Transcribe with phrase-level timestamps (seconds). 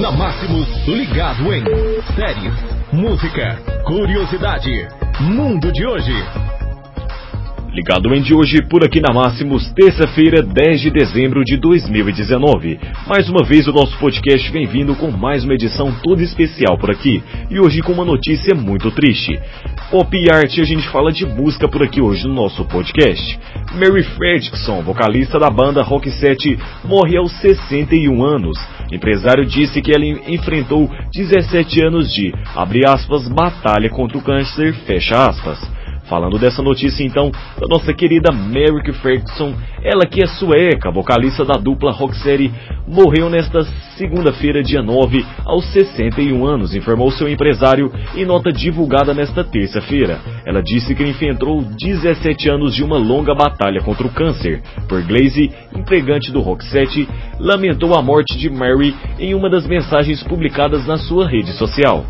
[0.00, 1.64] Na Máximos, ligado em
[2.14, 2.52] séries,
[2.92, 3.56] música,
[3.86, 4.88] curiosidade,
[5.20, 6.45] mundo de hoje.
[7.76, 12.80] Ligado em de hoje por aqui na Máximos, terça-feira, 10 de dezembro de 2019.
[13.06, 16.90] Mais uma vez o nosso podcast vem vindo com mais uma edição toda especial por
[16.90, 17.22] aqui.
[17.50, 19.38] E hoje com uma notícia muito triste.
[19.90, 23.38] Pop e arte, a gente fala de música por aqui hoje no nosso podcast.
[23.74, 28.58] Mary Fredrickson, vocalista da banda Rock 7, morre aos 61 anos.
[28.90, 35.28] Empresário disse que ela enfrentou 17 anos de, abre aspas, batalha contra o câncer, fecha
[35.28, 35.75] aspas.
[36.08, 41.54] Falando dessa notícia então, da nossa querida Merrick Ferguson, ela que é sueca, vocalista da
[41.54, 42.52] dupla Roxette,
[42.86, 43.64] morreu nesta
[43.96, 50.20] segunda-feira, dia 9, aos 61 anos, informou seu empresário em nota divulgada nesta terça-feira.
[50.44, 54.62] Ela disse que enfrentou 17 anos de uma longa batalha contra o câncer.
[54.88, 57.08] Por Glaze, empregante do Roxette,
[57.40, 62.04] lamentou a morte de Mary em uma das mensagens publicadas na sua rede social.